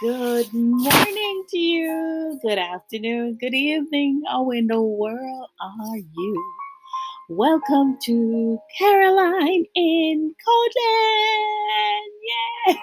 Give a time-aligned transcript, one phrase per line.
[0.00, 2.40] Good morning to you.
[2.40, 3.36] Good afternoon.
[3.38, 4.22] Good evening.
[4.30, 6.54] Oh, in the world are you?
[7.28, 12.12] Welcome to Caroline in Codeland.
[12.64, 12.74] Yeah.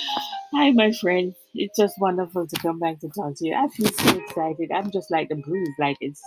[0.54, 1.36] Hi, my friends.
[1.54, 3.54] It's just wonderful to come back to talk to you.
[3.54, 4.70] I feel so excited.
[4.74, 6.22] I'm just like the breeze, like it's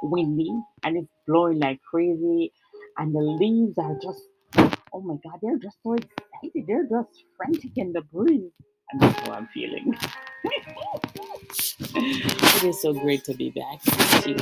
[0.00, 0.48] windy
[0.84, 2.52] and it's blowing like crazy,
[2.98, 4.22] and the leaves are just
[4.92, 6.27] oh my god, they're just so excited.
[6.66, 8.52] They're just frantic in the breeze.
[8.90, 9.94] And that's how I'm feeling.
[11.94, 13.82] it is so great to be back.
[13.82, 14.36] Thank you.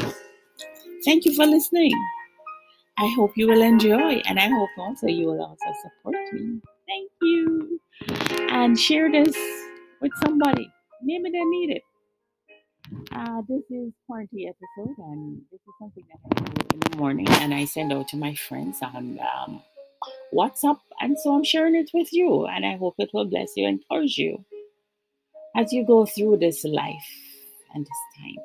[1.04, 1.92] Thank you for listening.
[2.98, 6.60] I hope you will enjoy, and I hope also you will also support me.
[6.86, 7.80] Thank you.
[8.50, 9.36] And share this
[10.00, 10.70] with somebody.
[11.02, 11.82] Maybe they need it.
[13.12, 17.28] Uh, this is quarantine episode, and this is something that I do in the morning,
[17.28, 19.62] and I send out to my friends on um,
[20.32, 23.66] WhatsApp, and so I'm sharing it with you, and I hope it will bless you,
[23.66, 24.44] and encourage you
[25.56, 27.08] as you go through this life
[27.74, 28.44] and this time.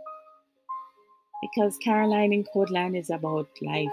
[1.41, 3.89] Because Caroline in Codeland is about life.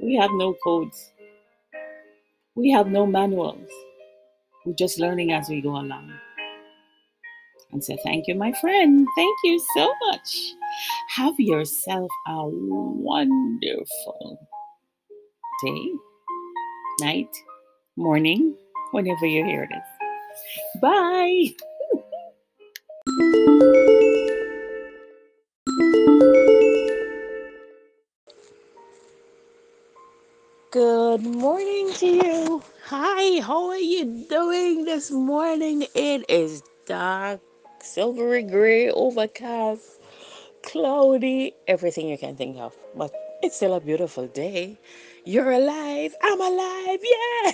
[0.00, 1.12] We have no codes.
[2.54, 3.70] We have no manuals.
[4.64, 6.12] We're just learning as we go along.
[7.70, 9.06] And so, thank you, my friend.
[9.14, 10.54] Thank you so much.
[11.16, 14.38] Have yourself a wonderful
[15.64, 15.92] day,
[17.00, 17.28] night,
[17.96, 18.54] morning,
[18.92, 20.80] whenever you hear this.
[20.80, 21.54] Bye.
[30.70, 32.62] Good morning to you.
[32.86, 35.86] Hi, how are you doing this morning?
[35.94, 37.40] It is dark,
[37.80, 39.82] silvery gray, overcast,
[40.62, 42.74] cloudy, everything you can think of.
[42.94, 43.12] But
[43.42, 44.78] it's still a beautiful day.
[45.28, 46.14] You're alive.
[46.22, 47.00] I'm alive.
[47.04, 47.44] Yeah.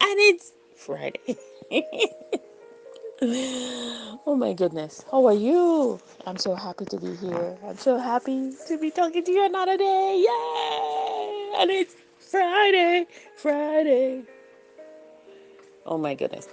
[0.00, 1.36] and it's Friday.
[4.26, 5.04] oh my goodness.
[5.12, 6.00] How are you?
[6.24, 7.58] I'm so happy to be here.
[7.68, 10.24] I'm so happy to be talking to you another day.
[10.24, 11.52] Yay!
[11.60, 11.94] And it's
[12.30, 13.06] Friday.
[13.36, 14.22] Friday.
[15.84, 16.48] Oh my goodness.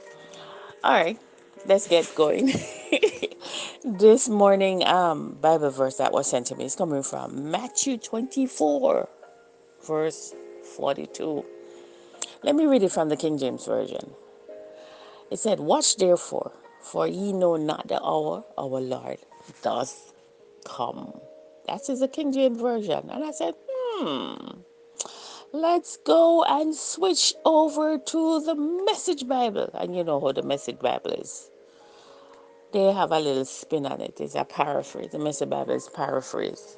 [0.84, 1.18] All right.
[1.66, 2.52] Let's get going.
[3.86, 9.08] this morning um Bible verse that was sent to me is coming from Matthew 24
[9.86, 10.34] verse
[10.76, 11.46] 42.
[12.44, 14.12] Let me read it from the King James version.
[15.32, 16.52] It said, Watch therefore,
[16.82, 19.18] for ye know not the hour our Lord
[19.62, 20.14] does
[20.66, 21.20] come.
[21.68, 23.10] That is the King James Version.
[23.10, 24.62] And I said, Hmm,
[25.54, 28.56] let's go and switch over to the
[28.86, 29.70] Message Bible.
[29.74, 31.50] And you know how the Message Bible is.
[32.74, 34.20] They have a little spin on it.
[34.20, 35.12] It's a paraphrase.
[35.12, 36.78] The Message Bible is paraphrase.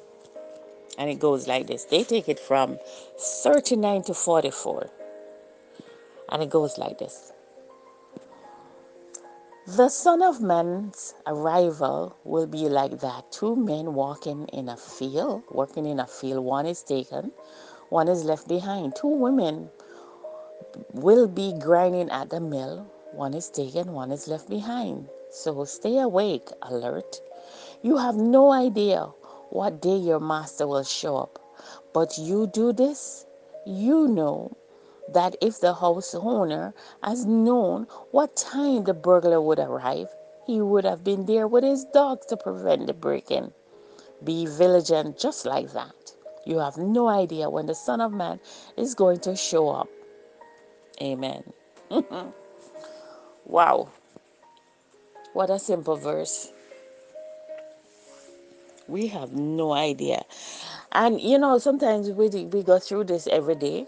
[0.98, 1.84] And it goes like this.
[1.84, 2.78] They take it from
[3.18, 4.90] 39 to 44.
[6.30, 7.32] And it goes like this.
[9.66, 13.32] The Son of Man's arrival will be like that.
[13.32, 16.44] Two men walking in a field, working in a field.
[16.44, 17.32] One is taken,
[17.88, 18.94] one is left behind.
[18.94, 19.68] Two women
[20.92, 22.86] will be grinding at the mill.
[23.12, 25.08] One is taken, one is left behind.
[25.30, 27.20] So stay awake, alert.
[27.82, 29.08] You have no idea
[29.50, 31.38] what day your master will show up.
[31.92, 33.26] But you do this,
[33.66, 34.56] you know
[35.12, 40.08] that if the house owner has known what time the burglar would arrive,
[40.46, 43.52] he would have been there with his dogs to prevent the break in.
[44.24, 45.94] Be vigilant just like that.
[46.44, 48.40] You have no idea when the Son of Man
[48.76, 49.88] is going to show up.
[51.02, 51.52] Amen.
[53.46, 53.90] Wow.
[55.34, 56.52] What a simple verse.
[58.88, 60.24] We have no idea.
[60.92, 63.86] And you know, sometimes we, we go through this every day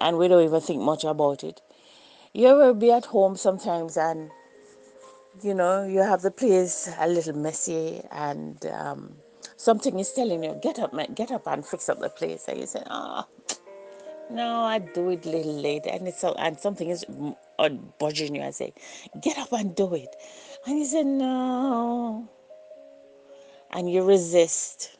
[0.00, 1.60] and we don't even think much about it.
[2.32, 4.30] You ever be at home sometimes and
[5.42, 9.14] you know you have the place a little messy and um,
[9.56, 12.60] something is telling you get up man, get up and fix up the place and
[12.60, 13.26] you say oh
[14.30, 17.04] no i do it a little late and it's so and something is
[17.98, 18.72] budging you and say
[19.22, 20.14] get up and do it
[20.66, 22.28] and you say no
[23.72, 24.96] and you resist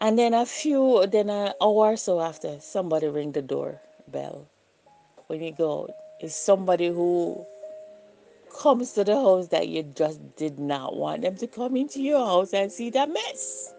[0.00, 4.46] and then a few then an hour or so after somebody ring the door bell
[5.26, 5.88] when you go
[6.20, 7.46] it's somebody who
[8.50, 12.24] comes to the house that you just did not want them to come into your
[12.24, 13.72] house and see that mess.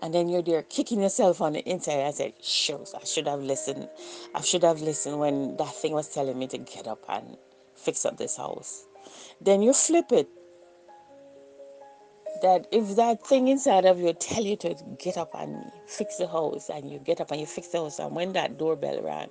[0.00, 2.00] And then you're there kicking yourself on the inside.
[2.06, 3.88] I said, shucks, I should have listened.
[4.34, 7.36] I should have listened when that thing was telling me to get up and
[7.74, 8.86] fix up this house.
[9.40, 10.28] Then you flip it.
[12.42, 16.26] That if that thing inside of you tell you to get up and fix the
[16.28, 19.30] house, and you get up and you fix the house, and when that doorbell rang,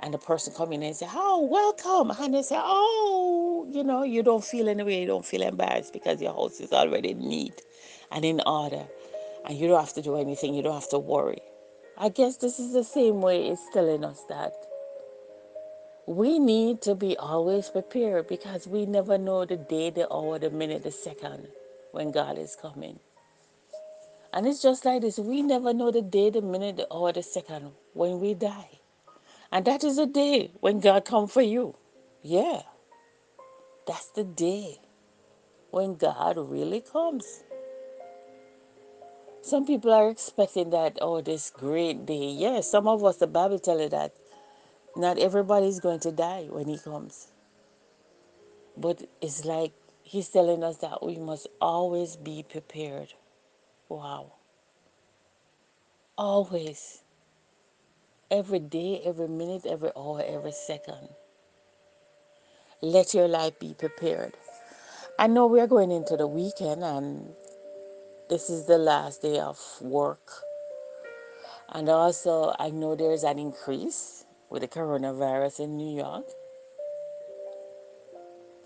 [0.00, 4.02] and the person come in and say, "Oh, welcome," and they say, "Oh, you know,
[4.02, 7.62] you don't feel any way, you don't feel embarrassed because your house is already neat
[8.10, 8.86] and in order,
[9.44, 11.42] and you don't have to do anything, you don't have to worry."
[11.98, 14.54] I guess this is the same way it's telling us that
[16.06, 20.50] we need to be always prepared because we never know the day, the hour, the
[20.50, 21.48] minute, the second
[21.92, 22.98] when God is coming.
[24.32, 27.72] And it's just like this we never know the day, the minute, hour, the second
[27.94, 28.80] when we die.
[29.52, 31.76] And that is the day when God come for you.
[32.22, 32.62] Yeah,
[33.86, 34.80] that's the day
[35.70, 37.44] when God really comes.
[39.42, 42.30] Some people are expecting that, oh, this great day.
[42.30, 44.14] Yes, some of us, the Bible tells us that
[44.96, 47.28] not everybody is going to die when He comes.
[48.76, 49.72] But it's like
[50.02, 53.14] He's telling us that we must always be prepared.
[53.88, 54.32] Wow.
[56.18, 57.02] Always.
[58.30, 61.08] Every day, every minute, every hour, every second.
[62.80, 64.36] Let your life be prepared.
[65.18, 67.32] I know we are going into the weekend and
[68.28, 70.30] this is the last day of work.
[71.68, 76.26] And also, I know there's an increase with the coronavirus in New York.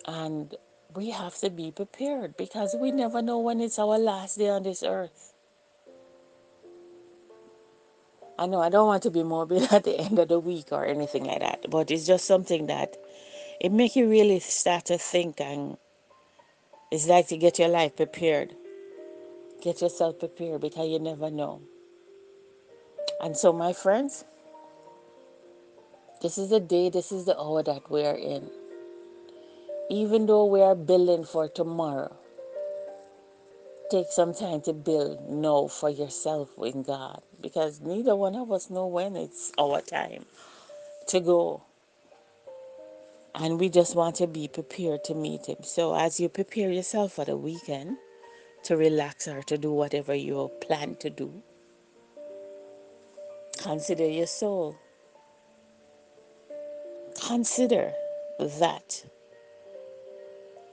[0.07, 0.55] And
[0.95, 4.63] we have to be prepared because we never know when it's our last day on
[4.63, 5.35] this earth.
[8.39, 10.85] I know I don't want to be morbid at the end of the week or
[10.85, 12.97] anything like that, but it's just something that
[13.61, 15.77] it makes you really start to think and
[16.91, 18.55] it's like to get your life prepared.
[19.63, 21.63] Get yourself prepared because you never know.
[23.23, 24.25] And so, my friends,
[26.21, 28.51] this is the day, this is the hour that we are in.
[29.89, 32.13] Even though we are building for tomorrow,
[33.89, 38.69] take some time to build now for yourself in God because neither one of us
[38.69, 40.25] know when it's our time
[41.07, 41.63] to go.
[43.37, 45.59] And we just want to be prepared to meet Him.
[45.63, 47.97] So, as you prepare yourself for the weekend
[48.65, 51.43] to relax or to do whatever you plan to do,
[53.63, 54.77] consider your soul.
[57.27, 57.93] Consider
[58.41, 59.05] that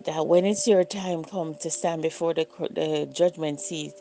[0.06, 3.94] that when it's your time come to stand before the, the judgment seat,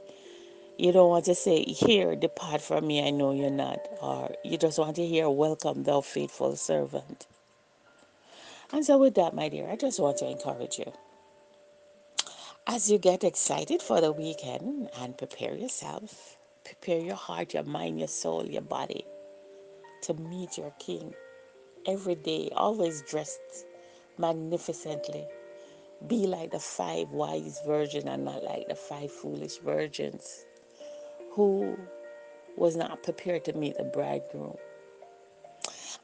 [0.79, 3.79] you don't want to say, Here, depart from me, I know you're not.
[4.01, 7.27] Or you just want to hear, Welcome, thou faithful servant.
[8.73, 10.93] And so, with that, my dear, I just want to encourage you
[12.67, 17.99] as you get excited for the weekend and prepare yourself, prepare your heart, your mind,
[17.99, 19.05] your soul, your body
[20.03, 21.15] to meet your King
[21.87, 23.67] every day, always dressed
[24.19, 25.27] magnificently
[26.09, 30.45] Be like the five wise virgins and not like the five foolish virgins
[31.33, 31.77] who
[32.57, 34.57] was not prepared to meet the bridegroom.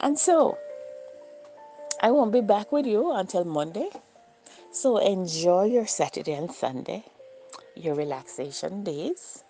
[0.01, 0.57] And so
[2.01, 3.91] I won't be back with you until Monday.
[4.73, 7.05] So enjoy your Saturday and Sunday,
[7.75, 9.45] your relaxation days.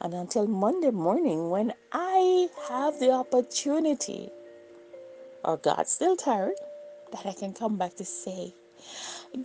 [0.00, 4.30] And until Monday morning, when I have the opportunity,
[5.44, 6.54] or God's still tired,
[7.12, 8.54] that I can come back to say,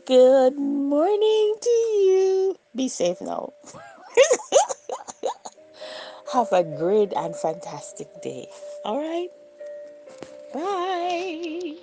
[0.06, 2.56] Good morning to you.
[2.76, 3.54] Be safe now.
[6.34, 8.48] Have a great and fantastic day.
[8.84, 9.30] All right.
[10.54, 11.76] Bye.